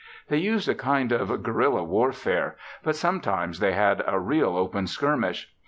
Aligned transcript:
They 0.29 0.37
used 0.39 0.67
a 0.67 0.73
kind 0.73 1.11
of 1.11 1.43
guerilla 1.43 1.83
warfare, 1.83 2.55
but 2.81 2.95
sometimes 2.95 3.59
they 3.59 3.73
had 3.73 4.03
a 4.07 4.19
real 4.19 4.57
open 4.57 4.87
skirmish. 4.87 5.53